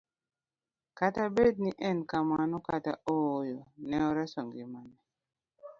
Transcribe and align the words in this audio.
Kata 0.97 1.23
bed 1.35 1.55
ni 1.63 1.71
ne 1.73 1.79
en 1.89 1.97
kamano 2.09 2.57
kata 2.67 2.91
ooyo, 3.17 3.59
ne 3.87 3.97
oreso 4.09 4.39
ngimane 4.47 4.97